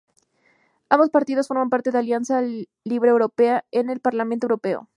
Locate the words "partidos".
1.11-1.47